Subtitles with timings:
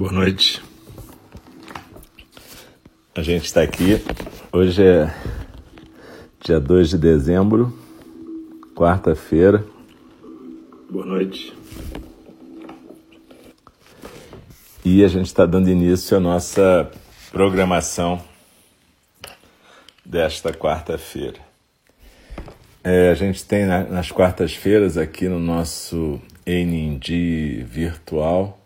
[0.00, 0.62] Boa noite.
[3.14, 4.02] A gente está aqui.
[4.50, 5.14] Hoje é
[6.42, 7.78] dia 2 de dezembro,
[8.74, 9.62] quarta-feira.
[10.88, 11.54] Boa noite.
[14.82, 16.90] E a gente está dando início à nossa
[17.30, 18.22] programação
[20.02, 21.40] desta quarta-feira.
[22.82, 28.59] É, a gente tem na, nas quartas-feiras aqui no nosso NND virtual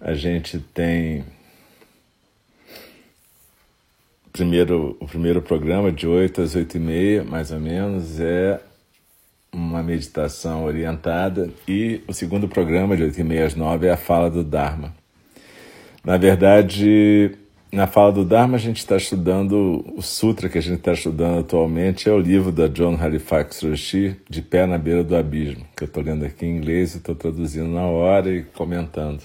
[0.00, 1.24] a gente tem
[4.32, 8.60] primeiro, o primeiro programa de 8 às 8 e meia, mais ou menos, é
[9.52, 13.96] uma meditação orientada e o segundo programa de 8 e meia às 9 é a
[13.96, 14.94] fala do Dharma.
[16.04, 17.32] Na verdade,
[17.72, 21.40] na fala do Dharma a gente está estudando o sutra que a gente está estudando
[21.40, 25.82] atualmente é o livro da John Halifax Roshi, De Pé na Beira do Abismo, que
[25.82, 29.22] eu estou lendo aqui em inglês e estou traduzindo na hora e comentando.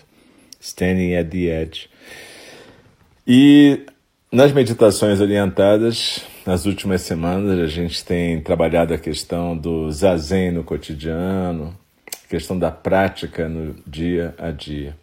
[0.63, 1.89] Standing at the Edge.
[3.27, 3.81] E
[4.31, 10.63] nas meditações orientadas, nas últimas semanas, a gente tem trabalhado a questão do zazen no
[10.63, 14.95] cotidiano, a questão da prática no dia a dia.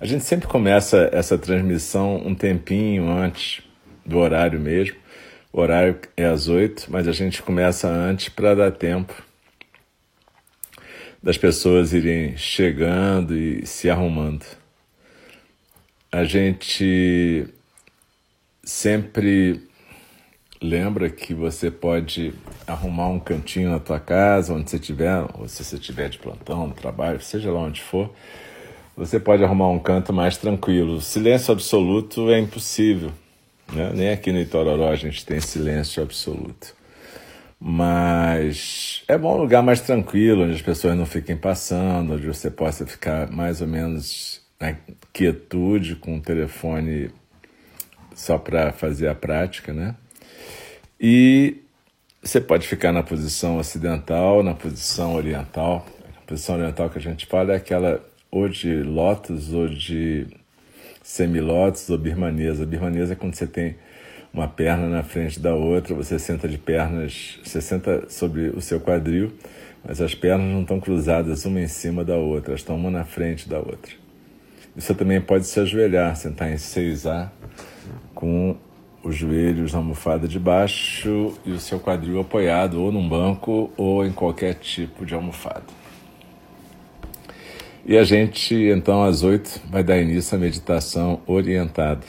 [0.00, 3.62] A gente sempre começa essa transmissão um tempinho antes
[4.04, 4.96] do horário mesmo.
[5.52, 9.14] O horário é às oito, mas a gente começa antes para dar tempo
[11.22, 14.44] das pessoas irem chegando e se arrumando
[16.16, 17.46] a gente
[18.64, 19.60] sempre
[20.62, 22.32] lembra que você pode
[22.66, 26.68] arrumar um cantinho na tua casa, onde você estiver, ou se você estiver de plantão,
[26.68, 28.10] no trabalho, seja lá onde for,
[28.96, 31.02] você pode arrumar um canto mais tranquilo.
[31.02, 33.12] Silêncio absoluto é impossível.
[33.70, 33.92] Né?
[33.94, 36.74] Nem aqui no Itororó a gente tem silêncio absoluto.
[37.60, 42.50] Mas é bom um lugar mais tranquilo, onde as pessoas não fiquem passando, onde você
[42.50, 44.76] possa ficar mais ou menos na
[45.12, 47.10] quietude com o telefone
[48.14, 49.94] só para fazer a prática, né?
[51.00, 51.58] E
[52.22, 55.86] você pode ficar na posição ocidental, na posição oriental.
[56.16, 60.26] A posição oriental que a gente fala é aquela ou de lótus ou de
[61.02, 62.66] semilótus ou birmanesa.
[62.66, 63.76] Birmanesa é quando você tem
[64.32, 68.80] uma perna na frente da outra, você senta de pernas, você senta sobre o seu
[68.80, 69.32] quadril,
[69.84, 73.04] mas as pernas não estão cruzadas uma em cima da outra, elas estão uma na
[73.04, 74.05] frente da outra.
[74.76, 77.30] Você também pode se ajoelhar, sentar em 6A,
[78.14, 78.56] com
[79.02, 84.04] os joelhos na almofada de baixo e o seu quadril apoiado ou num banco ou
[84.04, 85.64] em qualquer tipo de almofada.
[87.86, 92.04] E a gente, então, às oito, vai dar início à meditação orientada.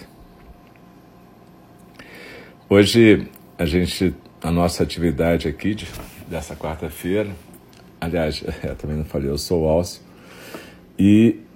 [2.67, 3.27] Hoje,
[3.57, 5.88] a gente, a nossa atividade aqui de,
[6.27, 7.29] dessa quarta-feira,
[8.01, 8.44] aliás,
[8.77, 10.01] também não falei, eu sou o Alcio,
[11.00, 11.46] e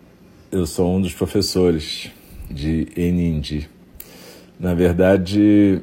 [0.52, 2.12] eu sou um dos professores
[2.50, 3.70] de Enindi.
[4.60, 5.82] Na verdade,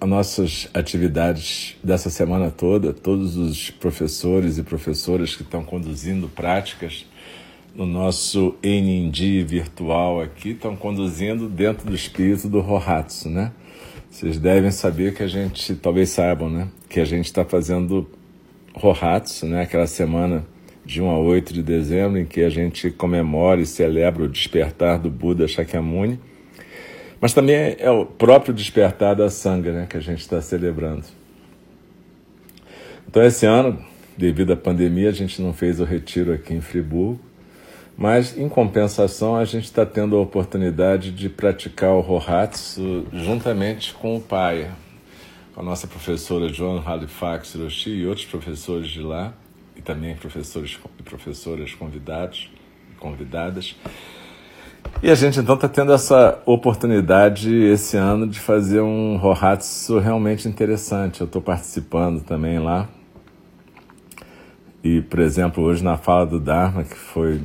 [0.00, 7.04] as nossas atividades dessa semana toda, todos os professores e professoras que estão conduzindo práticas
[7.74, 13.52] no nosso Enindi virtual aqui estão conduzindo dentro do espírito do Rohatsu, né?
[14.10, 16.68] Vocês devem saber que a gente, talvez saibam, né?
[16.88, 18.08] Que a gente está fazendo
[18.72, 19.62] Rohatsu, né?
[19.62, 20.46] Aquela semana
[20.84, 24.98] de 1 a 8 de dezembro, em que a gente comemora e celebra o despertar
[24.98, 26.20] do Buda Shakyamuni,
[27.20, 31.04] mas também é o próprio despertar da Sangha né, que a gente está celebrando.
[33.08, 33.78] Então, esse ano,
[34.16, 37.18] devido à pandemia, a gente não fez o retiro aqui em Friburgo,
[37.96, 44.16] mas, em compensação, a gente está tendo a oportunidade de praticar o Rohatsu juntamente com
[44.16, 44.68] o pai,
[45.54, 49.32] com a nossa professora Joan Halifax Hiroshi e outros professores de lá
[49.76, 52.50] e também professores e professoras convidados
[52.92, 53.76] e convidadas.
[55.02, 60.48] E a gente então está tendo essa oportunidade esse ano de fazer um Rohatsu realmente
[60.48, 61.20] interessante.
[61.20, 62.88] Eu estou participando também lá.
[64.82, 67.40] E, por exemplo, hoje na fala do Dharma, que foi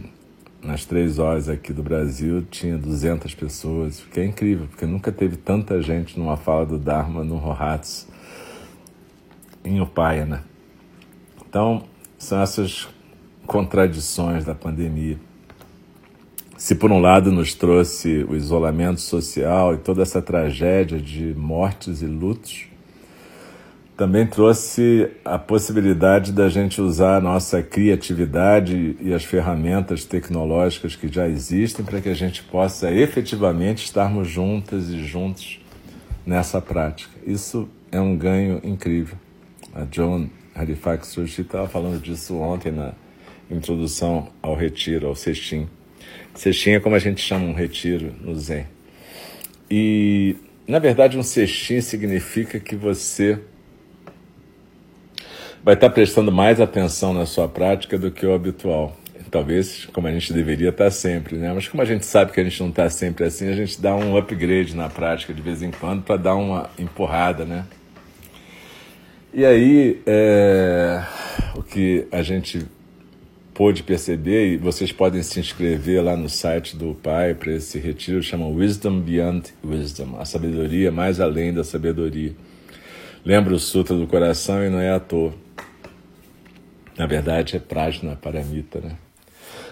[0.62, 5.38] nas três horas aqui do Brasil, tinha 200 pessoas, que é incrível, porque nunca teve
[5.38, 8.08] tanta gente numa fala do Dharma no Rohatsu
[9.64, 10.42] em Upaya, né?
[11.48, 11.84] Então,
[12.20, 12.88] são essas
[13.48, 15.18] contradições da pandemia.
[16.58, 22.02] Se por um lado nos trouxe o isolamento social e toda essa tragédia de mortes
[22.02, 22.68] e lutos,
[23.96, 31.08] também trouxe a possibilidade da gente usar a nossa criatividade e as ferramentas tecnológicas que
[31.08, 35.62] já existem para que a gente possa efetivamente estarmos juntas e juntos
[36.26, 37.12] nessa prática.
[37.26, 39.18] Isso é um ganho incrível.
[39.74, 40.28] A Joan
[40.60, 42.94] Halifax Sushi estava falando disso ontem na
[43.50, 45.68] introdução ao retiro, ao cestim.
[46.34, 48.66] Cestinha é como a gente chama um retiro no Zen.
[49.70, 50.36] E,
[50.68, 53.40] na verdade, um cestinho significa que você
[55.64, 58.98] vai estar prestando mais atenção na sua prática do que o habitual.
[59.30, 61.54] Talvez como a gente deveria estar sempre, né?
[61.54, 63.96] Mas como a gente sabe que a gente não está sempre assim, a gente dá
[63.96, 67.66] um upgrade na prática de vez em quando para dar uma empurrada, né?
[69.32, 71.04] E aí, é,
[71.56, 72.66] o que a gente
[73.54, 78.24] pôde perceber, e vocês podem se inscrever lá no site do Pai para esse retiro,
[78.24, 82.34] chama Wisdom Beyond Wisdom, a sabedoria mais além da sabedoria.
[83.24, 85.32] Lembra o Sutra do Coração e não é à toa.
[86.98, 88.98] Na verdade, é Prajna Paramita, né?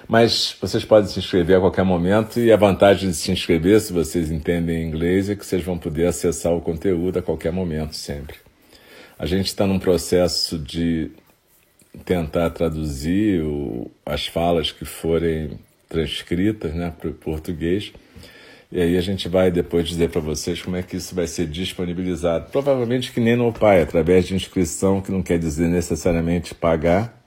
[0.07, 3.91] Mas vocês podem se inscrever a qualquer momento e a vantagem de se inscrever, se
[3.91, 8.46] vocês entendem inglês, é que vocês vão poder acessar o conteúdo a qualquer momento, sempre.
[9.19, 11.09] A gente está num processo de
[12.05, 15.59] tentar traduzir o, as falas que forem
[15.89, 17.91] transcritas né, para o português.
[18.71, 21.47] E aí a gente vai depois dizer para vocês como é que isso vai ser
[21.47, 22.51] disponibilizado.
[22.51, 27.17] Provavelmente que nem no Pai, através de inscrição, que não quer dizer necessariamente pagar,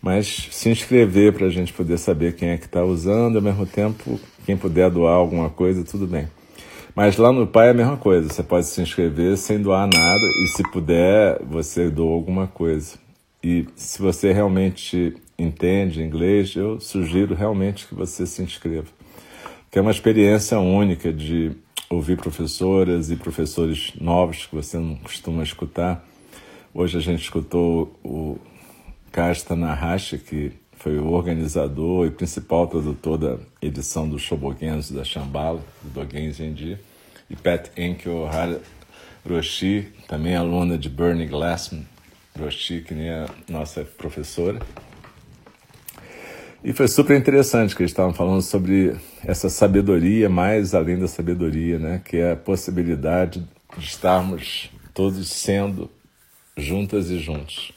[0.00, 3.66] mas se inscrever para a gente poder saber quem é que está usando, ao mesmo
[3.66, 6.28] tempo, quem puder doar alguma coisa, tudo bem.
[6.98, 10.26] Mas lá no Pai é a mesma coisa, você pode se inscrever sem doar nada
[10.42, 12.98] e se puder, você doa alguma coisa.
[13.40, 18.88] E se você realmente entende inglês, eu sugiro realmente que você se inscreva.
[19.70, 21.52] Que é uma experiência única de
[21.88, 26.04] ouvir professoras e professores novos que você não costuma escutar.
[26.74, 28.38] Hoje a gente escutou o
[29.12, 35.60] Kasta Nahashi, que foi o organizador e principal tradutor da edição do Shobogenzo da Shambhala,
[35.80, 36.87] do Dogen Zenji
[37.30, 38.28] e Pat Enkel
[39.28, 41.86] Roshi, também aluna de Bernie Glassman
[42.38, 44.60] Roshi, que nem a nossa professora.
[46.62, 51.78] E foi super interessante que eles estavam falando sobre essa sabedoria mais além da sabedoria,
[51.78, 52.00] né?
[52.04, 53.46] que é a possibilidade
[53.76, 55.88] de estarmos todos sendo
[56.56, 57.72] juntas e juntos.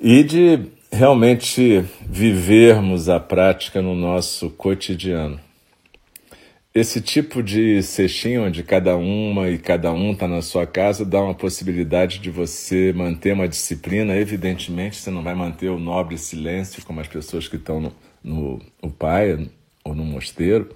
[0.00, 5.40] E de realmente vivermos a prática no nosso cotidiano.
[6.76, 11.22] Esse tipo de cestinho, onde cada uma e cada um está na sua casa, dá
[11.22, 14.14] uma possibilidade de você manter uma disciplina.
[14.14, 17.92] Evidentemente, você não vai manter o nobre silêncio como as pessoas que estão no,
[18.22, 19.48] no, no pai
[19.82, 20.68] ou no mosteiro,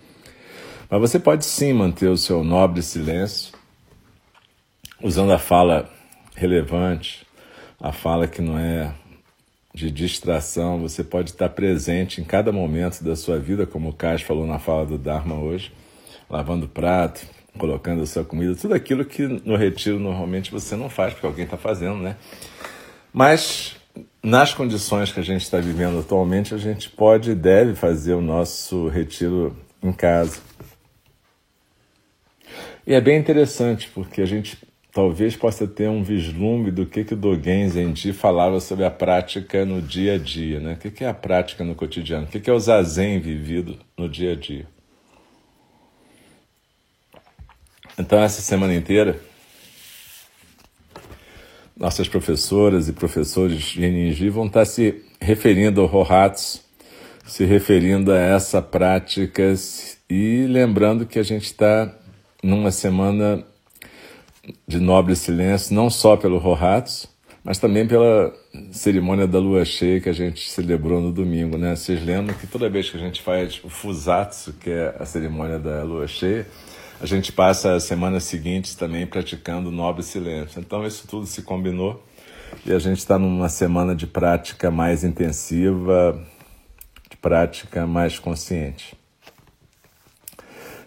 [0.89, 3.53] mas você pode sim manter o seu nobre silêncio,
[5.03, 5.87] usando a fala
[6.35, 7.27] relevante,
[7.79, 8.91] a fala que não é
[9.75, 10.81] de distração.
[10.81, 14.59] Você pode estar presente em cada momento da sua vida, como o Cas falou na
[14.59, 15.71] fala do Dharma hoje
[16.31, 17.27] lavando prato,
[17.59, 21.45] colocando a sua comida, tudo aquilo que no retiro normalmente você não faz, porque alguém
[21.45, 22.17] está fazendo, né?
[23.13, 23.77] Mas
[24.23, 28.21] nas condições que a gente está vivendo atualmente, a gente pode e deve fazer o
[28.21, 30.41] nosso retiro em casa.
[32.87, 34.59] E é bem interessante, porque a gente
[34.93, 39.65] talvez possa ter um vislumbre do que, que o Dogen Zenji falava sobre a prática
[39.65, 40.61] no dia a dia.
[40.61, 40.75] Né?
[40.75, 42.25] O que, que é a prática no cotidiano?
[42.25, 44.67] O que, que é o zazen vivido no dia a dia?
[48.01, 49.21] Então, essa semana inteira,
[51.77, 56.63] nossas professoras e professores de Ninji vão estar se referindo ao Rohatsu,
[57.27, 59.53] se referindo a essa prática
[60.09, 61.95] e lembrando que a gente está
[62.43, 63.45] numa semana
[64.67, 67.07] de nobre silêncio, não só pelo Rohatsu,
[67.45, 68.33] mas também pela
[68.73, 71.77] cerimônia da lua cheia que a gente celebrou no domingo, né?
[71.77, 75.59] Vocês lembram que toda vez que a gente faz o Fusatsu, que é a cerimônia
[75.59, 76.47] da lua cheia,
[77.01, 80.61] a gente passa as semanas seguintes também praticando nobre silêncio.
[80.61, 82.05] Então isso tudo se combinou
[82.67, 86.23] e a gente está numa semana de prática mais intensiva,
[87.09, 88.95] de prática mais consciente.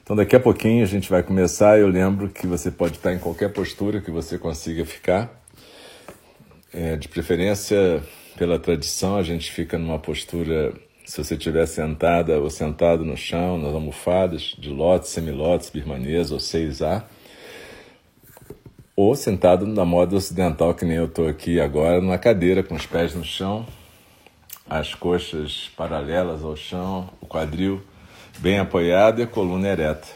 [0.03, 1.79] Então daqui a pouquinho a gente vai começar.
[1.79, 5.41] Eu lembro que você pode estar em qualquer postura que você consiga ficar.
[6.71, 8.03] É, de preferência,
[8.37, 10.73] pela tradição, a gente fica numa postura
[11.05, 16.37] se você estiver sentada ou sentado no chão, nas almofadas de lótus, semilótus, birmanês ou
[16.37, 17.03] 6A,
[18.95, 22.85] ou sentado na moda ocidental, que nem eu estou aqui agora, numa cadeira com os
[22.85, 23.65] pés no chão,
[24.69, 27.83] as coxas paralelas ao chão, o quadril
[28.39, 30.07] bem apoiado e a coluna ereta,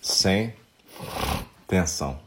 [0.00, 0.54] sem
[1.66, 2.18] tensão.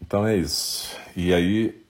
[0.00, 0.96] Então é isso.
[1.16, 1.82] E aí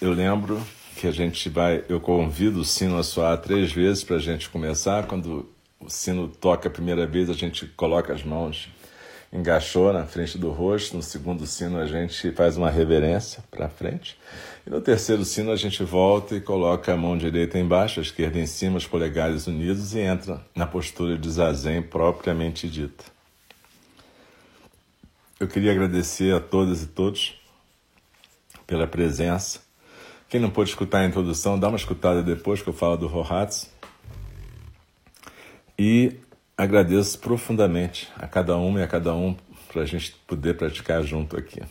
[0.00, 0.60] eu lembro
[0.96, 1.84] que a gente vai.
[1.88, 5.06] Eu convido o sino a soar três vezes para a gente começar.
[5.06, 5.48] Quando
[5.80, 8.68] o sino toca a primeira vez, a gente coloca as mãos
[9.34, 10.96] engaixou na frente do rosto.
[10.96, 14.16] No segundo sino, a gente faz uma reverência para frente.
[14.64, 18.38] E no terceiro sino, a gente volta e coloca a mão direita embaixo, a esquerda
[18.38, 23.04] em cima, os polegares unidos e entra na postura de zazen propriamente dita.
[25.40, 27.38] Eu queria agradecer a todas e todos
[28.66, 29.63] pela presença.
[30.34, 33.68] Quem não pôde escutar a introdução, dá uma escutada depois que eu falo do Rohatsu.
[35.78, 36.16] E
[36.58, 39.36] agradeço profundamente a cada uma e a cada um
[39.72, 41.62] para a gente poder praticar junto aqui.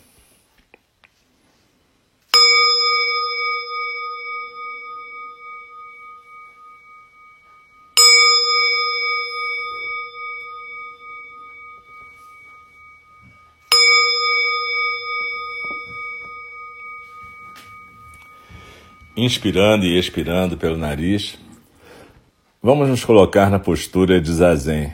[19.15, 21.37] Inspirando e expirando pelo nariz,
[22.65, 24.93] Vamos nos colocar na postura de zazen.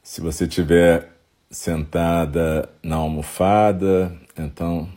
[0.00, 1.10] Se você estiver
[1.50, 4.88] sentada na almofada, então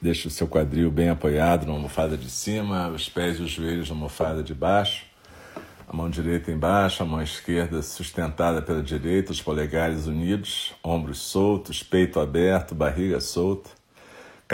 [0.00, 3.88] deixe o seu quadril bem apoiado na almofada de cima, os pés e os joelhos
[3.88, 5.04] na almofada de baixo,
[5.88, 11.82] a mão direita embaixo, a mão esquerda sustentada pela direita, os polegares unidos, ombros soltos,
[11.82, 13.68] peito aberto, barriga solta,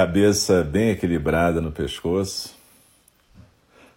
[0.00, 2.54] cabeça bem equilibrada no pescoço.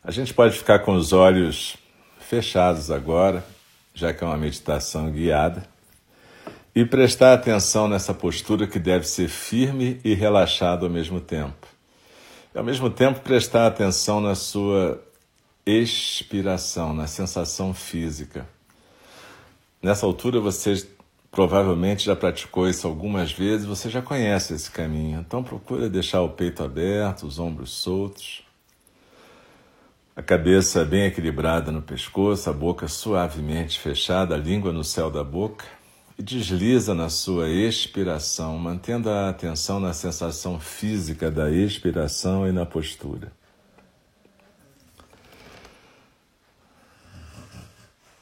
[0.04, 1.78] A gente pode ficar com os olhos
[2.20, 3.42] fechados agora,
[3.94, 5.66] já que é uma meditação guiada,
[6.76, 11.68] e prestar atenção nessa postura que deve ser firme e relaxada ao mesmo tempo.
[12.54, 15.02] E ao mesmo tempo prestar atenção na sua
[15.66, 18.46] expiração, na sensação física.
[19.82, 20.86] Nessa altura você
[21.34, 25.20] provavelmente já praticou isso algumas vezes, você já conhece esse caminho.
[25.20, 28.44] Então procura deixar o peito aberto, os ombros soltos
[30.16, 35.24] a cabeça bem equilibrada no pescoço, a boca suavemente fechada, a língua no céu da
[35.24, 35.66] boca,
[36.18, 42.64] e desliza na sua expiração, mantendo a atenção na sensação física da expiração e na
[42.64, 43.32] postura.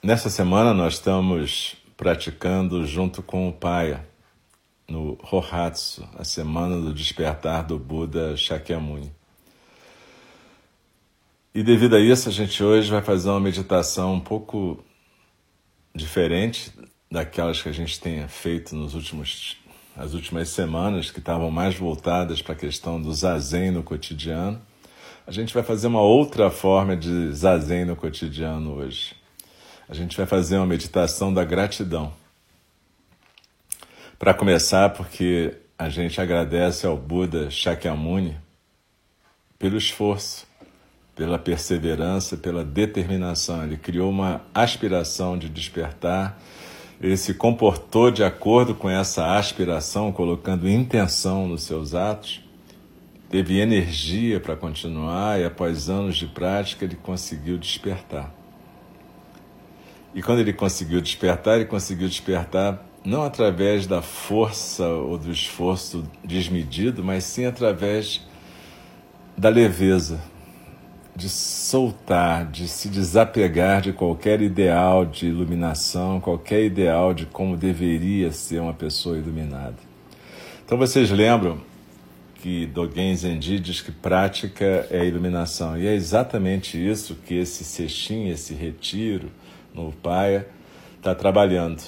[0.01, 4.03] Nessa semana nós estamos praticando junto com o Paia
[4.89, 9.12] no Rohatsu, a semana do despertar do Buda Shakyamuni.
[11.53, 14.84] E devido a isso, a gente hoje vai fazer uma meditação um pouco
[15.93, 16.72] diferente
[17.12, 19.58] daquelas que a gente tenha feito nos últimos
[19.96, 24.60] as últimas semanas que estavam mais voltadas para a questão do zazen no cotidiano.
[25.27, 29.20] A gente vai fazer uma outra forma de zazen no cotidiano hoje.
[29.91, 32.13] A gente vai fazer uma meditação da gratidão.
[34.17, 38.38] Para começar, porque a gente agradece ao Buda Shakyamuni
[39.60, 40.48] pelo esforço
[41.15, 43.63] pela perseverança, pela determinação.
[43.63, 46.41] Ele criou uma aspiração de despertar.
[47.00, 52.41] Ele se comportou de acordo com essa aspiração, colocando intenção nos seus atos.
[53.29, 58.40] Teve energia para continuar e, após anos de prática, ele conseguiu despertar.
[60.13, 66.03] E quando ele conseguiu despertar, ele conseguiu despertar não através da força ou do esforço
[66.24, 68.22] desmedido, mas sim através
[69.38, 70.22] da leveza,
[71.15, 78.32] de soltar, de se desapegar de qualquer ideal de iluminação, qualquer ideal de como deveria
[78.32, 79.77] ser uma pessoa iluminada.
[80.63, 81.60] Então vocês lembram
[82.36, 88.27] que Dogen Zenji diz que prática é iluminação, e é exatamente isso que esse sextim,
[88.27, 89.30] esse retiro
[89.73, 90.47] no Paia
[90.97, 91.81] está trabalhando.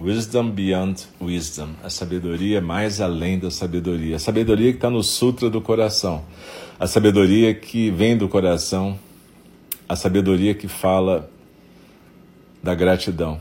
[0.00, 5.48] Wisdom beyond wisdom, a sabedoria mais além da sabedoria, a sabedoria que está no Sutra
[5.48, 6.24] do Coração
[6.82, 8.98] a sabedoria que vem do coração,
[9.88, 11.30] a sabedoria que fala
[12.60, 13.40] da gratidão.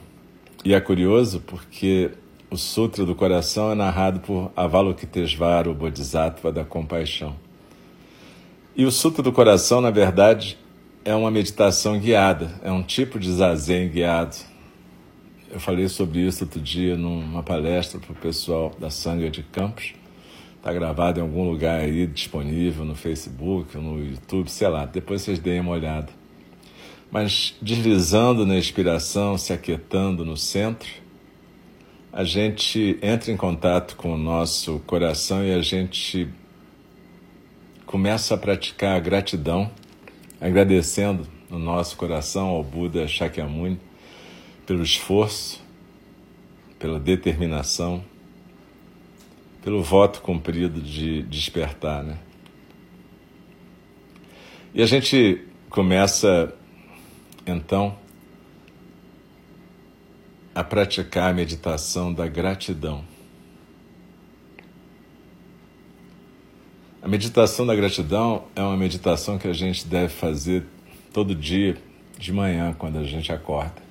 [0.63, 2.11] E é curioso porque
[2.51, 7.35] o Sutra do Coração é narrado por Avalokitesvara, o Bodhisattva da compaixão.
[8.75, 10.55] E o Sutra do Coração, na verdade,
[11.03, 14.35] é uma meditação guiada, é um tipo de zazen guiado.
[15.49, 19.93] Eu falei sobre isso outro dia numa palestra para o pessoal da Sangha de Campos.
[20.55, 24.85] Está gravado em algum lugar aí, disponível no Facebook, no YouTube, sei lá.
[24.85, 26.09] Depois vocês deem uma olhada.
[27.11, 30.89] Mas deslizando na inspiração, se aquietando no centro,
[32.13, 36.29] a gente entra em contato com o nosso coração e a gente
[37.85, 39.69] começa a praticar a gratidão,
[40.41, 43.79] agradecendo no nosso coração ao Buda Shakyamuni
[44.65, 45.63] pelo esforço,
[46.79, 48.03] pela determinação,
[49.63, 52.17] pelo voto cumprido de despertar, né?
[54.73, 56.53] E a gente começa
[57.45, 57.95] então
[60.55, 63.10] a praticar a meditação da gratidão.
[67.03, 70.63] A meditação da gratidão é uma meditação que a gente deve fazer
[71.11, 71.75] todo dia
[72.19, 73.81] de manhã, quando a gente acorda.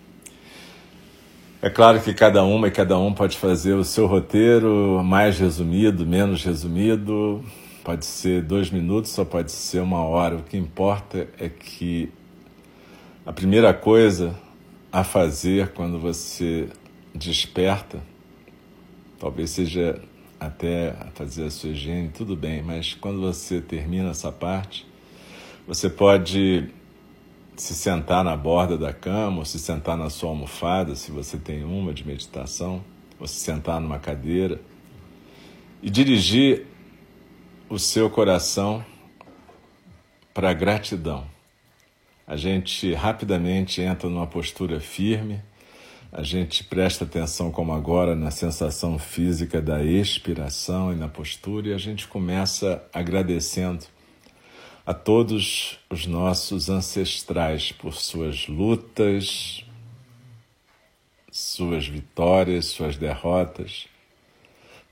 [1.60, 6.06] É claro que cada uma e cada um pode fazer o seu roteiro mais resumido,
[6.06, 7.44] menos resumido,
[7.82, 10.36] pode ser dois minutos ou pode ser uma hora.
[10.36, 12.12] O que importa é que
[13.26, 14.38] a primeira coisa
[14.92, 16.68] a fazer quando você
[17.12, 18.00] desperta,
[19.18, 20.00] talvez seja
[20.40, 24.86] até fazer a sua higiene, tudo bem, mas quando você termina essa parte,
[25.68, 26.70] você pode
[27.54, 31.62] se sentar na borda da cama, ou se sentar na sua almofada, se você tem
[31.62, 32.82] uma de meditação,
[33.18, 34.58] ou se sentar numa cadeira,
[35.82, 36.66] e dirigir
[37.68, 38.84] o seu coração
[40.32, 41.26] para a gratidão.
[42.26, 45.42] A gente rapidamente entra numa postura firme,
[46.12, 51.72] a gente presta atenção, como agora, na sensação física da expiração e na postura, e
[51.72, 53.86] a gente começa agradecendo
[54.84, 59.64] a todos os nossos ancestrais por suas lutas,
[61.30, 63.86] suas vitórias, suas derrotas,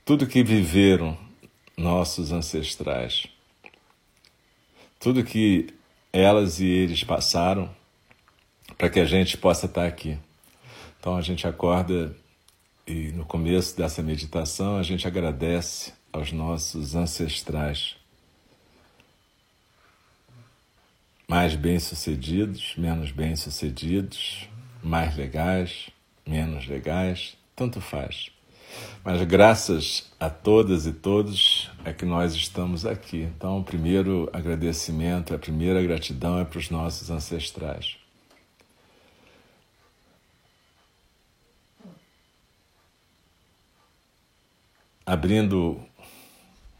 [0.05, 1.17] tudo que viveram
[1.75, 3.27] nossos ancestrais,
[4.97, 5.67] tudo que
[6.13, 7.69] elas e eles passaram
[8.77, 10.17] para que a gente possa estar aqui.
[10.99, 12.15] Então a gente acorda
[12.85, 17.95] e no começo dessa meditação a gente agradece aos nossos ancestrais
[21.29, 24.49] mais bem-sucedidos, menos bem-sucedidos,
[24.81, 25.91] mais legais,
[26.25, 28.31] menos legais, tanto faz.
[29.03, 33.21] Mas graças a todas e todos é que nós estamos aqui.
[33.21, 37.98] Então, o primeiro agradecimento, a primeira gratidão é para os nossos ancestrais.
[45.09, 45.81] Abrindo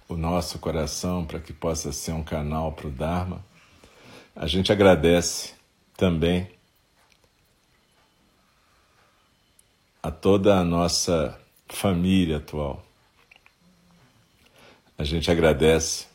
[0.08, 3.44] o nosso coração para que possa ser um canal para o Dharma,
[4.36, 5.56] a gente agradece
[5.98, 6.48] também
[10.04, 12.86] a toda a nossa família atual.
[14.96, 16.06] A gente agradece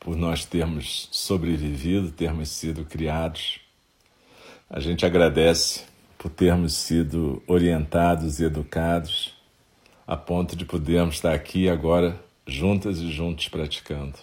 [0.00, 3.60] por nós termos sobrevivido, termos sido criados.
[4.68, 5.84] A gente agradece
[6.18, 9.40] por termos sido orientados e educados
[10.06, 14.18] a ponto de podermos estar aqui agora juntas e juntos praticando.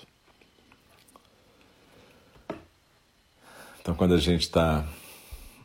[3.81, 4.85] Então, quando a gente está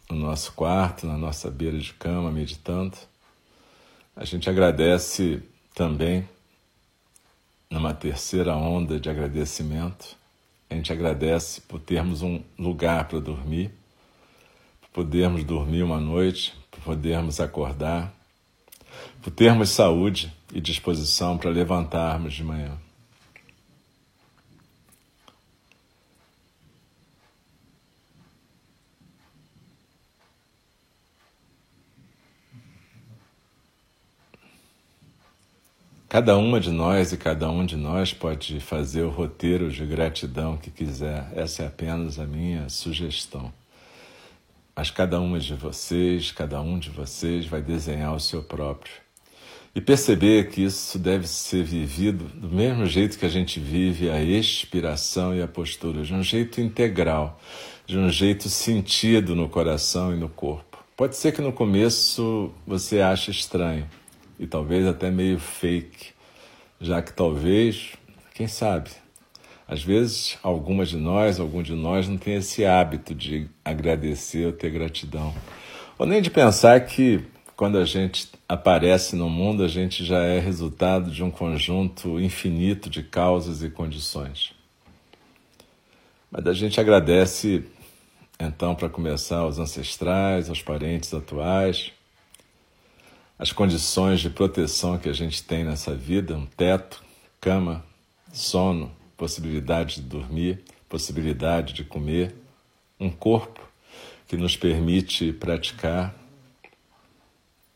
[0.09, 2.96] no nosso quarto, na nossa beira de cama, meditando,
[4.14, 5.42] a gente agradece
[5.74, 6.29] também,
[7.68, 10.16] numa terceira onda de agradecimento,
[10.70, 13.72] a gente agradece por termos um lugar para dormir,
[14.81, 18.14] por podermos dormir uma noite, por podermos acordar,
[19.22, 22.78] por termos saúde e disposição para levantarmos de manhã.
[36.14, 40.57] Cada uma de nós e cada um de nós pode fazer o roteiro de gratidão
[40.57, 41.28] que quiser.
[41.35, 43.52] Essa é apenas a minha sugestão.
[44.76, 48.92] Mas cada uma de vocês, cada um de vocês vai desenhar o seu próprio.
[49.74, 54.22] E perceber que isso deve ser vivido do mesmo jeito que a gente vive a
[54.22, 57.40] expiração e a postura, de um jeito integral,
[57.87, 60.78] de um jeito sentido no coração e no corpo.
[60.96, 63.88] Pode ser que no começo você ache estranho,
[64.38, 66.12] e talvez até meio fake,
[66.80, 67.94] já que talvez,
[68.32, 68.90] quem sabe,
[69.66, 74.53] às vezes algumas de nós, algum de nós não tem esse hábito de agradecer ou
[74.53, 75.35] ter gratidão,
[75.98, 77.24] ou nem de pensar que
[77.57, 82.90] quando a gente aparece no mundo, a gente já é resultado de um conjunto infinito
[82.90, 84.53] de causas e condições.
[86.31, 87.64] Mas a gente agradece,
[88.40, 91.92] então, para começar, aos ancestrais, aos parentes atuais,
[93.38, 97.05] as condições de proteção que a gente tem nessa vida, um teto,
[97.40, 97.85] cama,
[98.33, 102.35] sono, possibilidade de dormir, possibilidade de comer,
[102.98, 103.61] um corpo
[104.27, 106.14] que nos permite praticar.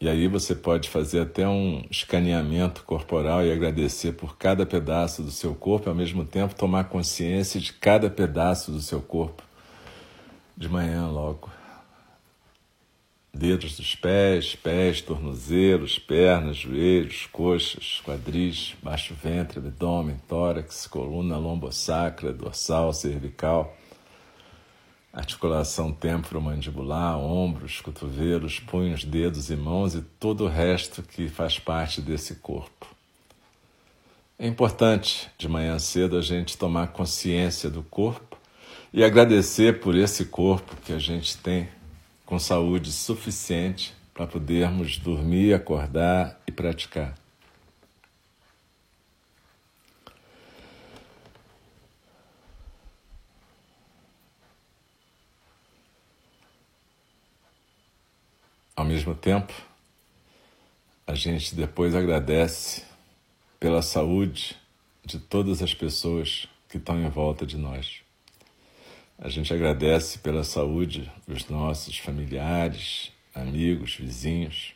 [0.00, 5.30] E aí você pode fazer até um escaneamento corporal e agradecer por cada pedaço do
[5.30, 9.42] seu corpo e ao mesmo tempo tomar consciência de cada pedaço do seu corpo
[10.56, 11.57] de manhã logo
[13.38, 22.32] dedos dos pés, pés, tornozelos, pernas, joelhos, coxas, quadris, baixo ventre, abdômen, tórax, coluna lombosacra,
[22.32, 23.76] dorsal, cervical.
[25.12, 32.00] articulação temporomandibular, ombros, cotovelos, punhos, dedos e mãos e todo o resto que faz parte
[32.00, 32.86] desse corpo.
[34.36, 38.36] É importante de manhã cedo a gente tomar consciência do corpo
[38.92, 41.68] e agradecer por esse corpo que a gente tem
[42.28, 47.14] com saúde suficiente para podermos dormir, acordar e praticar.
[58.76, 59.54] Ao mesmo tempo,
[61.06, 62.84] a gente depois agradece
[63.58, 64.54] pela saúde
[65.02, 68.06] de todas as pessoas que estão em volta de nós.
[69.20, 74.74] A gente agradece pela saúde dos nossos familiares, amigos, vizinhos,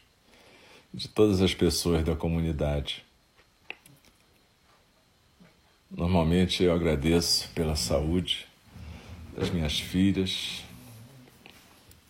[0.93, 3.05] de todas as pessoas da comunidade.
[5.89, 8.49] Normalmente eu agradeço pela saúde
[9.37, 10.65] das minhas filhas,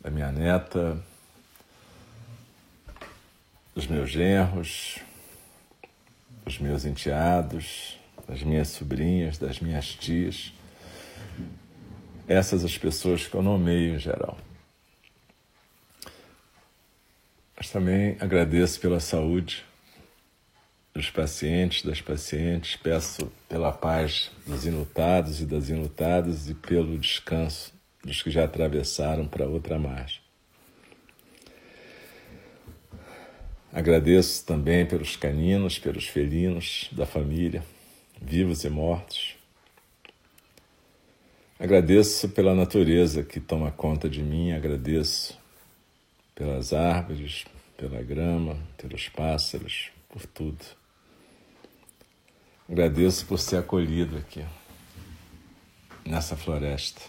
[0.00, 1.04] da minha neta,
[3.74, 5.00] dos meus genros,
[6.46, 10.50] dos meus enteados, das minhas sobrinhas, das minhas tias.
[12.26, 14.38] Essas as pessoas que eu nomeio em geral.
[17.56, 19.64] Mas também agradeço pela saúde
[20.94, 27.72] dos pacientes, das pacientes, peço pela paz dos inutados e das inutadas e pelo descanso
[28.04, 30.20] dos que já atravessaram para outra margem.
[33.72, 37.64] Agradeço também pelos caninos, pelos felinos da família,
[38.20, 39.41] vivos e mortos.
[41.62, 45.38] Agradeço pela natureza que toma conta de mim, agradeço
[46.34, 47.44] pelas árvores,
[47.76, 50.58] pela grama, pelos pássaros, por tudo.
[52.68, 54.44] Agradeço por ser acolhido aqui,
[56.04, 57.00] nessa floresta.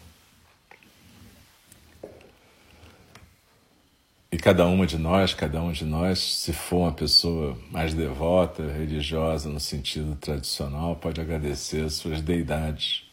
[4.32, 8.72] E cada uma de nós, cada um de nós, se for uma pessoa mais devota,
[8.72, 13.12] religiosa no sentido tradicional, pode agradecer as suas deidades,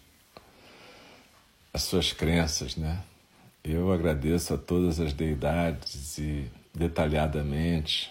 [1.73, 3.03] as suas crenças, né?
[3.63, 8.11] Eu agradeço a todas as deidades e detalhadamente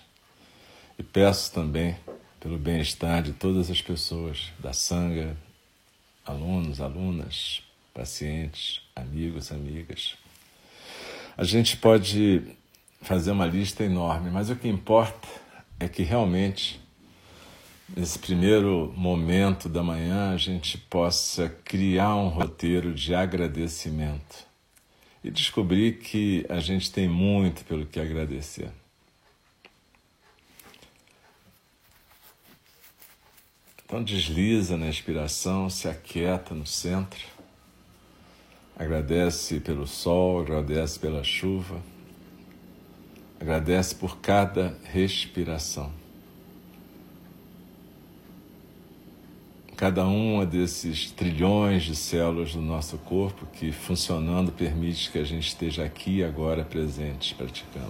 [0.97, 1.97] e peço também
[2.39, 5.35] pelo bem-estar de todas as pessoas da sanga,
[6.25, 7.61] alunos, alunas,
[7.93, 10.15] pacientes, amigos, amigas.
[11.37, 12.43] A gente pode
[13.01, 15.27] fazer uma lista enorme, mas o que importa
[15.79, 16.78] é que realmente,
[17.95, 24.47] nesse primeiro momento da manhã, a gente possa criar um roteiro de agradecimento
[25.23, 28.71] e descobrir que a gente tem muito pelo que agradecer.
[33.84, 37.25] Então desliza na inspiração, se aquieta no centro,
[38.78, 41.82] agradece pelo sol, agradece pela chuva.
[43.39, 45.98] Agradece por cada respiração.
[49.79, 55.47] Cada uma desses trilhões de células do nosso corpo que, funcionando, permite que a gente
[55.47, 57.87] esteja aqui agora presente, praticando.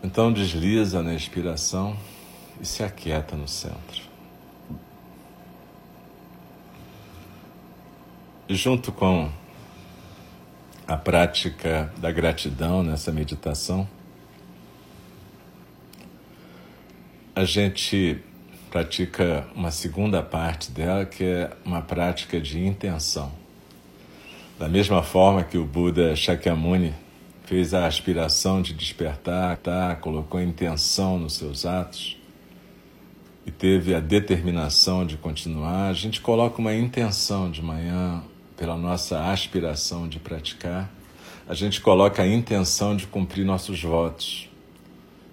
[0.00, 1.96] Então desliza na expiração
[2.60, 4.02] e se aquieta no centro.
[8.48, 9.28] E junto com
[10.86, 13.88] a prática da gratidão nessa meditação,
[17.34, 18.18] a gente
[18.70, 23.32] pratica uma segunda parte dela, que é uma prática de intenção.
[24.58, 26.94] Da mesma forma que o Buda Shakyamuni
[27.44, 32.16] fez a aspiração de despertar, tá, colocou intenção nos seus atos
[33.44, 38.22] e teve a determinação de continuar, a gente coloca uma intenção de manhã,
[38.56, 40.88] pela nossa aspiração de praticar,
[41.48, 44.48] a gente coloca a intenção de cumprir nossos votos.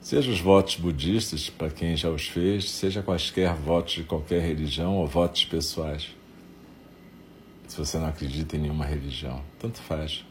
[0.01, 4.97] Seja os votos budistas, para quem já os fez, seja quaisquer votos de qualquer religião
[4.97, 6.09] ou votos pessoais.
[7.67, 10.25] Se você não acredita em nenhuma religião, tanto faz.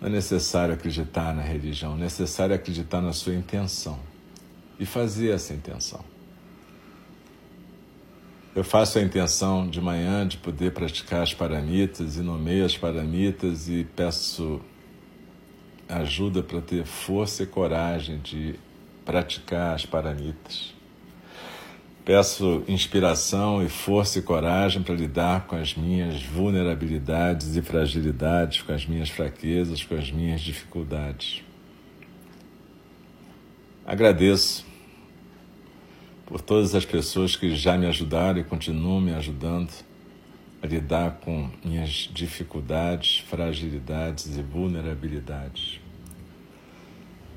[0.00, 4.00] Não é necessário acreditar na religião, é necessário acreditar na sua intenção
[4.80, 6.04] e fazer essa intenção.
[8.54, 13.68] Eu faço a intenção de manhã de poder praticar as paramitas e nomeio as paramitas
[13.68, 14.60] e peço
[15.88, 18.54] ajuda para ter força e coragem de
[19.04, 20.74] praticar as paramitas.
[22.04, 28.72] Peço inspiração e força e coragem para lidar com as minhas vulnerabilidades e fragilidades, com
[28.72, 31.42] as minhas fraquezas, com as minhas dificuldades.
[33.84, 34.64] Agradeço
[36.26, 39.70] por todas as pessoas que já me ajudaram e continuam me ajudando
[40.66, 45.80] lidar com minhas dificuldades, fragilidades e vulnerabilidades.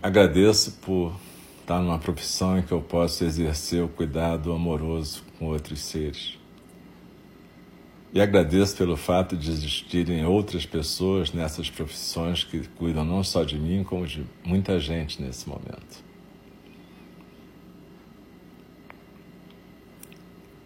[0.01, 1.13] Agradeço por
[1.61, 6.37] estar numa profissão em que eu posso exercer o cuidado amoroso com outros seres.
[8.11, 13.57] E agradeço pelo fato de existirem outras pessoas nessas profissões que cuidam não só de
[13.57, 16.03] mim, como de muita gente nesse momento.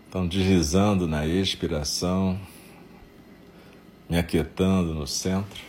[0.08, 2.39] Então, deslizando na expiração,
[4.13, 5.60] me aquietando no centro.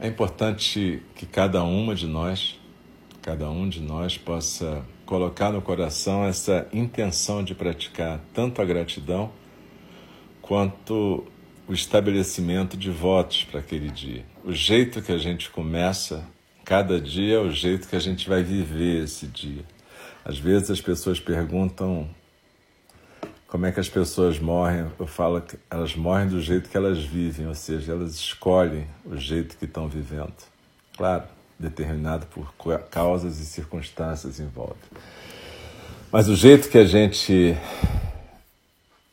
[0.00, 2.58] É importante que cada uma de nós,
[3.22, 9.30] cada um de nós possa colocar no coração essa intenção de praticar tanto a gratidão
[10.42, 11.24] quanto
[11.68, 14.24] o estabelecimento de votos para aquele dia.
[14.42, 16.26] O jeito que a gente começa
[16.64, 19.64] cada dia é o jeito que a gente vai viver esse dia.
[20.24, 22.08] Às vezes as pessoas perguntam
[23.48, 24.86] como é que as pessoas morrem.
[24.98, 29.16] Eu falo que elas morrem do jeito que elas vivem, ou seja, elas escolhem o
[29.16, 30.34] jeito que estão vivendo.
[30.96, 31.24] Claro,
[31.58, 32.54] determinado por
[32.90, 34.86] causas e circunstâncias em volta.
[36.12, 37.56] Mas o jeito que a gente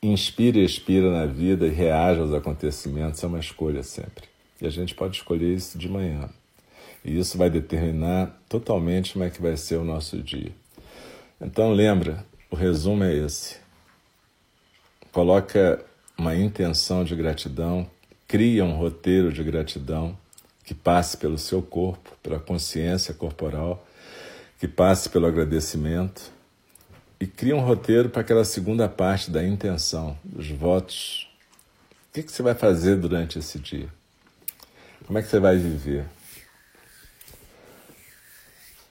[0.03, 4.25] inspira e expira na vida e reage aos acontecimentos é uma escolha sempre.
[4.61, 6.29] E a gente pode escolher isso de manhã.
[7.03, 10.51] E isso vai determinar totalmente como é que vai ser o nosso dia.
[11.39, 13.64] Então lembra, o resumo é esse.
[15.15, 15.81] Coloca
[16.17, 17.89] uma intenção de gratidão,
[18.27, 20.17] cria um roteiro de gratidão
[20.65, 23.87] que passe pelo seu corpo, pela consciência corporal,
[24.59, 26.29] que passe pelo agradecimento
[27.17, 31.29] e cria um roteiro para aquela segunda parte da intenção, dos votos.
[32.09, 33.87] O que, que você vai fazer durante esse dia?
[35.05, 36.07] Como é que você vai viver?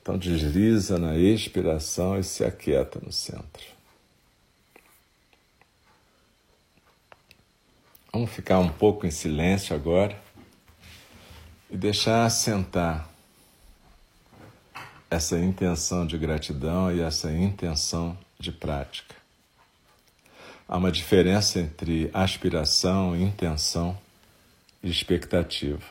[0.00, 3.73] Então desliza na expiração e se aquieta no centro.
[8.14, 10.16] Vamos ficar um pouco em silêncio agora
[11.68, 13.08] e deixar assentar
[15.10, 19.16] essa intenção de gratidão e essa intenção de prática.
[20.68, 23.98] Há uma diferença entre aspiração, intenção
[24.80, 25.82] e expectativa.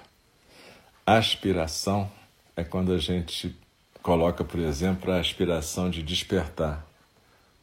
[1.05, 2.09] Aspiração
[2.55, 3.53] é quando a gente
[4.01, 6.87] coloca, por exemplo, a aspiração de despertar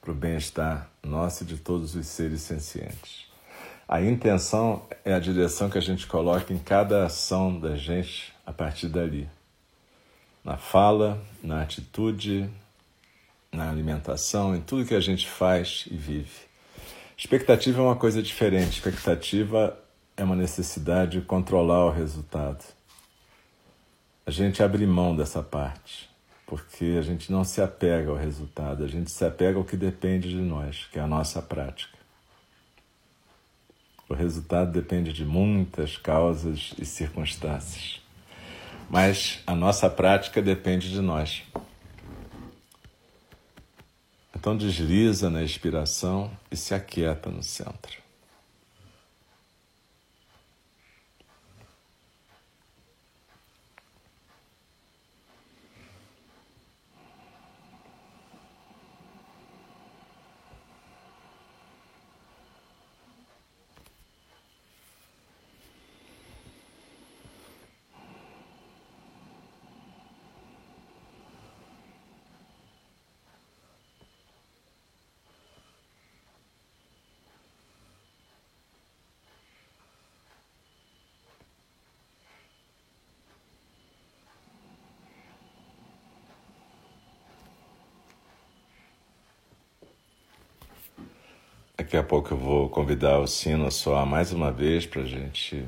[0.02, 3.29] para o bem-estar nosso e de todos os seres sencientes.
[3.92, 8.52] A intenção é a direção que a gente coloca em cada ação da gente a
[8.52, 9.28] partir dali.
[10.44, 12.48] Na fala, na atitude,
[13.50, 16.30] na alimentação, em tudo que a gente faz e vive.
[17.18, 18.74] Expectativa é uma coisa diferente.
[18.74, 19.76] Expectativa
[20.16, 22.64] é uma necessidade de controlar o resultado.
[24.24, 26.08] A gente abre mão dessa parte,
[26.46, 30.28] porque a gente não se apega ao resultado, a gente se apega ao que depende
[30.28, 31.99] de nós, que é a nossa prática.
[34.10, 38.02] O resultado depende de muitas causas e circunstâncias.
[38.90, 41.44] Mas a nossa prática depende de nós.
[44.34, 47.98] Então desliza na expiração e se aquieta no centro.
[92.10, 95.64] Pouco eu vou convidar o sino a soar mais uma vez para a gente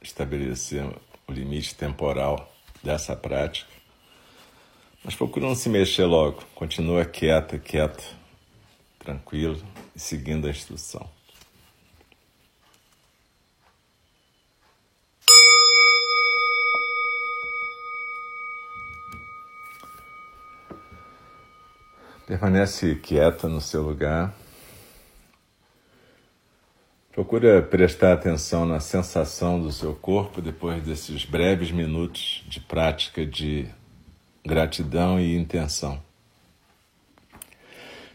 [0.00, 0.84] estabelecer
[1.26, 2.48] o limite temporal
[2.80, 3.68] dessa prática.
[5.02, 8.04] Mas procura não se mexer logo, continua quieta, quieto,
[9.00, 9.60] tranquilo
[9.96, 11.15] e seguindo a instrução.
[22.26, 24.34] Permanece quieta no seu lugar.
[27.12, 33.68] Procura prestar atenção na sensação do seu corpo depois desses breves minutos de prática de
[34.44, 36.02] gratidão e intenção.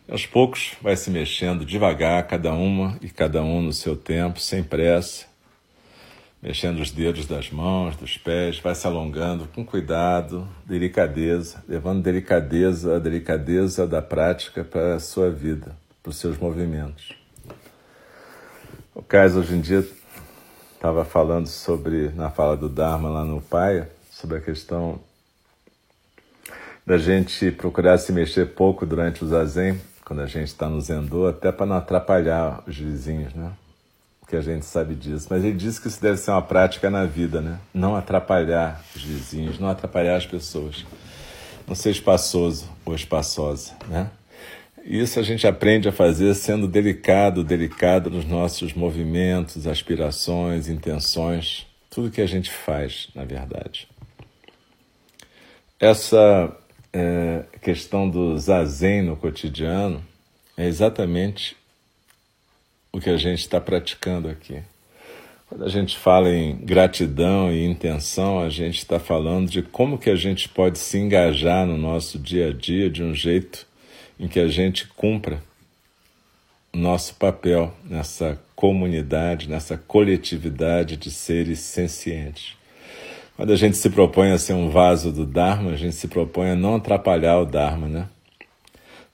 [0.09, 4.61] Aos poucos vai se mexendo devagar, cada uma e cada um no seu tempo, sem
[4.61, 5.25] pressa,
[6.41, 12.95] mexendo os dedos das mãos, dos pés, vai se alongando com cuidado, delicadeza, levando delicadeza,
[12.95, 17.15] a delicadeza da prática para a sua vida, para os seus movimentos.
[18.95, 19.87] O Caio hoje em dia
[20.73, 24.99] estava falando sobre, na fala do Dharma lá no Paia, sobre a questão
[26.85, 31.27] da gente procurar se mexer pouco durante o zazen, quando a gente está no zendô,
[31.27, 33.51] até para não atrapalhar os vizinhos, né?
[34.31, 35.27] Porque a gente sabe disso.
[35.29, 37.59] Mas ele disse que isso deve ser uma prática na vida, né?
[37.73, 40.85] Não atrapalhar os vizinhos, não atrapalhar as pessoas.
[41.67, 44.09] Não ser espaçoso ou espaçosa, né?
[44.85, 52.09] Isso a gente aprende a fazer sendo delicado, delicado nos nossos movimentos, aspirações, intenções, tudo
[52.09, 53.85] que a gente faz, na verdade.
[55.77, 56.55] Essa
[56.93, 60.01] é, questão do zazen no cotidiano
[60.55, 61.57] é exatamente
[62.91, 64.61] o que a gente está praticando aqui.
[65.47, 70.09] Quando a gente fala em gratidão e intenção, a gente está falando de como que
[70.09, 73.67] a gente pode se engajar no nosso dia a dia de um jeito
[74.19, 75.43] em que a gente cumpra
[76.73, 82.55] nosso papel nessa comunidade, nessa coletividade de seres sencientes.
[83.35, 86.51] Quando a gente se propõe a ser um vaso do Dharma, a gente se propõe
[86.51, 88.07] a não atrapalhar o Dharma, né?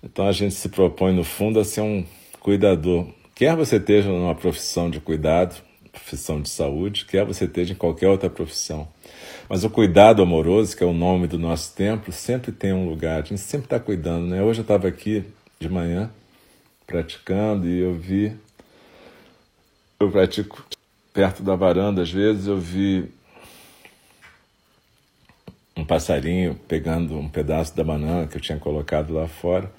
[0.03, 2.05] Então a gente se propõe, no fundo, a ser um
[2.39, 3.07] cuidador.
[3.37, 8.07] Quer você esteja numa profissão de cuidado, profissão de saúde, quer você esteja em qualquer
[8.07, 8.87] outra profissão.
[9.47, 13.21] Mas o cuidado amoroso, que é o nome do nosso templo, sempre tem um lugar,
[13.21, 14.41] a gente sempre está cuidando, né?
[14.41, 15.23] Hoje eu estava aqui
[15.59, 16.09] de manhã
[16.87, 18.35] praticando e eu vi.
[19.99, 20.65] Eu pratico
[21.13, 23.07] perto da varanda, às vezes eu vi
[25.75, 29.71] um passarinho pegando um pedaço da banana que eu tinha colocado lá fora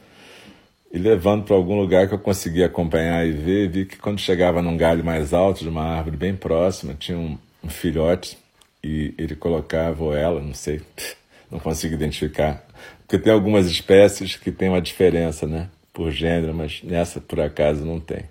[0.93, 3.69] e levando para algum lugar que eu conseguia acompanhar e ver.
[3.69, 7.39] Vi que quando chegava num galho mais alto de uma árvore bem próxima, tinha um,
[7.63, 8.39] um filhote
[8.83, 10.81] e ele colocava, ou ela, não sei,
[11.51, 12.65] não consigo identificar.
[13.01, 15.69] Porque tem algumas espécies que tem uma diferença, né?
[15.93, 18.25] Por gênero, mas nessa por acaso não tem.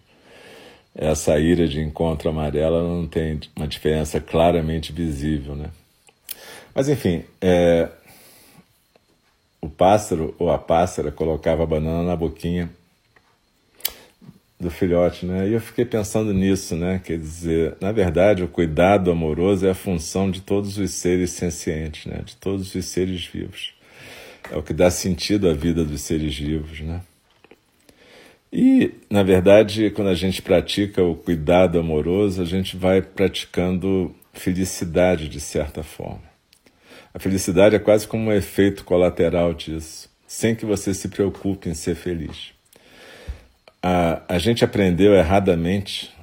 [0.96, 5.70] Essa ira de encontro amarela não tem uma diferença claramente visível, né?
[6.74, 7.90] Mas enfim, é,
[9.68, 12.70] o pássaro ou a pássara colocava a banana na boquinha
[14.60, 15.48] do filhote, né?
[15.48, 17.00] E eu fiquei pensando nisso, né?
[17.04, 22.06] Quer dizer, na verdade, o cuidado amoroso é a função de todos os seres sencientes,
[22.06, 22.22] né?
[22.26, 23.74] De todos os seres vivos.
[24.50, 27.02] É o que dá sentido à vida dos seres vivos, né?
[28.52, 35.28] E, na verdade, quando a gente pratica o cuidado amoroso, a gente vai praticando felicidade
[35.28, 36.37] de certa forma.
[37.18, 41.74] A felicidade é quase como um efeito colateral disso, sem que você se preocupe em
[41.74, 42.52] ser feliz.
[43.82, 46.14] A, a gente aprendeu erradamente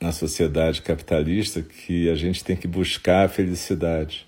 [0.00, 4.26] na sociedade capitalista que a gente tem que buscar a felicidade.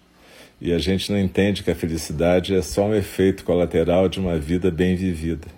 [0.60, 4.38] E a gente não entende que a felicidade é só um efeito colateral de uma
[4.38, 5.48] vida bem vivida.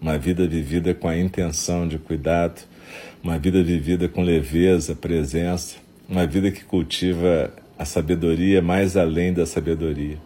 [0.00, 2.60] Uma vida vivida com a intenção de cuidado,
[3.22, 5.76] uma vida vivida com leveza, presença,
[6.08, 10.18] uma vida que cultiva a sabedoria mais além da sabedoria.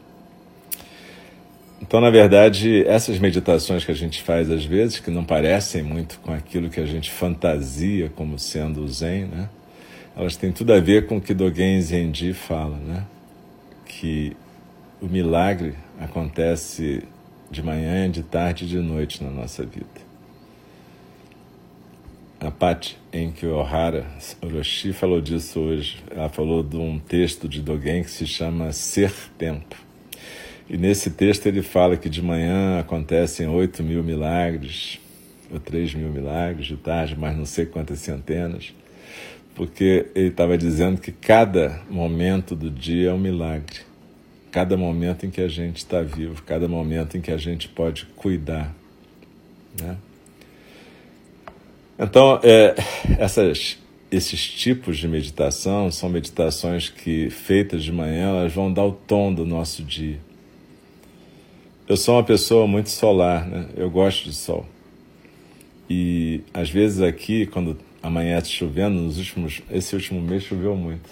[1.80, 6.18] Então, na verdade, essas meditações que a gente faz às vezes, que não parecem muito
[6.20, 9.48] com aquilo que a gente fantasia como sendo o Zen, né?
[10.16, 13.04] elas têm tudo a ver com o que Dogen Zenji fala, né?
[13.84, 14.34] que
[15.00, 17.02] o milagre acontece
[17.50, 20.05] de manhã, de tarde e de noite na nossa vida
[22.40, 24.06] a Pat Enki Ohara
[24.42, 26.02] Orochi falou disso hoje.
[26.10, 29.76] Ela falou de um texto de Dogen que se chama Ser Tempo.
[30.68, 35.00] E nesse texto ele fala que de manhã acontecem 8 mil milagres,
[35.50, 38.74] ou 3 mil milagres, de tarde, mas não sei quantas centenas,
[39.54, 43.86] porque ele estava dizendo que cada momento do dia é um milagre.
[44.50, 48.06] Cada momento em que a gente está vivo, cada momento em que a gente pode
[48.16, 48.74] cuidar.
[49.80, 49.96] Né?
[51.98, 52.74] Então, é,
[53.18, 53.78] essas,
[54.10, 59.32] esses tipos de meditação são meditações que, feitas de manhã, elas vão dar o tom
[59.32, 60.18] do nosso dia.
[61.88, 63.68] Eu sou uma pessoa muito solar, né?
[63.76, 64.66] eu gosto de sol.
[65.88, 71.08] E às vezes aqui, quando amanhece chovendo, nos últimos, esse último mês choveu muito.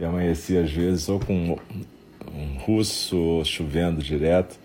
[0.00, 1.58] E amanheci às vezes ou com
[2.34, 4.58] um russo ou chovendo direto.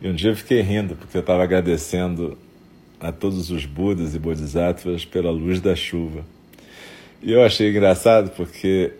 [0.00, 2.36] E um dia eu fiquei rindo, porque eu estava agradecendo
[3.00, 6.24] a todos os Budas e Bodhisattvas pela luz da chuva.
[7.22, 8.92] E eu achei engraçado porque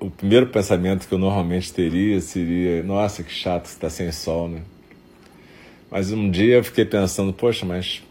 [0.00, 4.48] o primeiro pensamento que eu normalmente teria seria: nossa, que chato que está sem sol,
[4.48, 4.62] né?
[5.90, 8.02] Mas um dia eu fiquei pensando: poxa, mas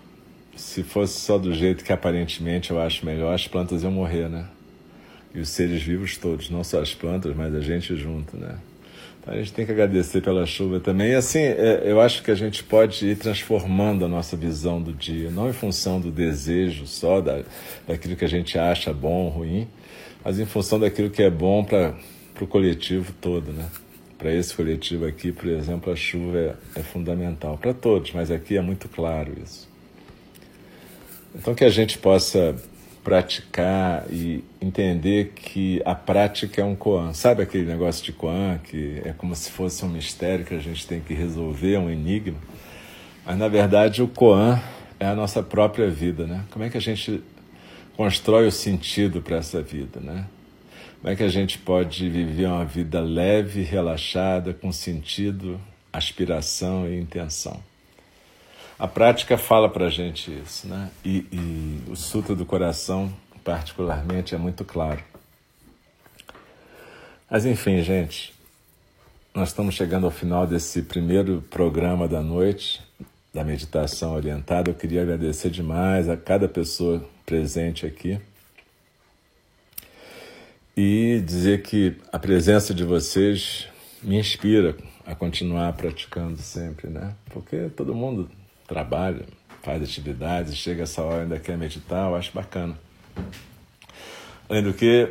[0.55, 4.45] se fosse só do jeito que aparentemente eu acho melhor, as plantas iam morrer, né?
[5.33, 8.57] E os seres vivos todos, não só as plantas, mas a gente junto, né?
[9.25, 11.11] A gente tem que agradecer pela chuva também.
[11.11, 14.91] E assim, é, eu acho que a gente pode ir transformando a nossa visão do
[14.91, 17.41] dia, não em função do desejo só, da,
[17.87, 19.67] daquilo que a gente acha bom, ruim,
[20.23, 21.95] mas em função daquilo que é bom para
[22.41, 23.65] o coletivo todo, né?
[24.17, 28.57] Para esse coletivo aqui, por exemplo, a chuva é, é fundamental para todos, mas aqui
[28.57, 29.69] é muito claro isso.
[31.33, 32.55] Então que a gente possa
[33.03, 37.13] praticar e entender que a prática é um koan.
[37.13, 40.87] Sabe aquele negócio de koan que é como se fosse um mistério que a gente
[40.87, 42.37] tem que resolver, um enigma?
[43.25, 44.59] Mas na verdade o koan
[44.99, 46.45] é a nossa própria vida, né?
[46.49, 47.21] Como é que a gente
[47.97, 50.25] constrói o sentido para essa vida, né?
[51.01, 55.59] Como é que a gente pode viver uma vida leve, relaxada, com sentido,
[55.91, 57.59] aspiração e intenção?
[58.77, 60.89] A prática fala para a gente isso, né?
[61.05, 63.13] E, e o Sutra do Coração,
[63.43, 65.03] particularmente, é muito claro.
[67.29, 68.33] Mas enfim, gente,
[69.33, 72.81] nós estamos chegando ao final desse primeiro programa da noite
[73.33, 74.69] da meditação orientada.
[74.69, 78.19] Eu queria agradecer demais a cada pessoa presente aqui
[80.77, 83.67] e dizer que a presença de vocês
[84.01, 87.15] me inspira a continuar praticando sempre, né?
[87.31, 88.29] Porque todo mundo
[88.73, 89.23] trabalha,
[89.61, 92.75] faz atividades, chega essa hora ainda quer meditar, eu acho bacana.
[94.49, 95.07] Além do que,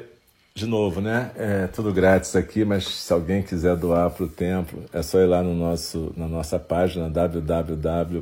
[0.53, 1.31] de novo, né?
[1.37, 5.27] É tudo grátis aqui, mas se alguém quiser doar para o templo, é só ir
[5.27, 8.19] lá no nosso, na nossa página www.ing.org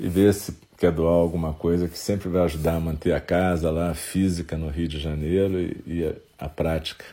[0.00, 3.70] e ver se quer doar alguma coisa que sempre vai ajudar a manter a casa
[3.70, 6.14] lá física no Rio de Janeiro e, e a,
[6.46, 7.04] a prática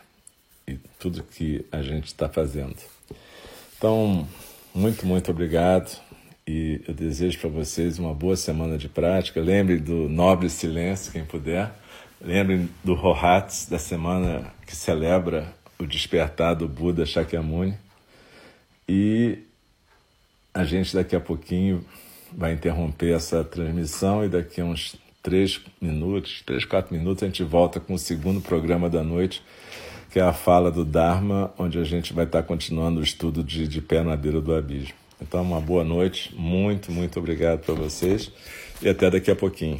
[0.68, 2.76] e tudo que a gente está fazendo.
[3.78, 4.28] Então,
[4.74, 6.00] muito, muito obrigado
[6.48, 9.40] e eu desejo para vocês uma boa semana de prática.
[9.40, 11.72] Lembrem do Nobre Silêncio, quem puder.
[12.20, 17.78] Lembrem do Rohats, da semana que celebra o despertar do Buda Shakyamuni.
[18.88, 19.40] E
[20.54, 21.86] a gente daqui a pouquinho
[22.32, 27.44] vai interromper essa transmissão e daqui a uns três minutos, três, quatro minutos, a gente
[27.44, 29.44] volta com o segundo programa da noite
[30.12, 33.66] que é a fala do Dharma, onde a gente vai estar continuando o estudo de,
[33.68, 34.94] de pé na beira do abismo.
[35.22, 38.32] Então, uma boa noite, muito, muito obrigado para vocês
[38.82, 39.80] e até daqui a pouquinho.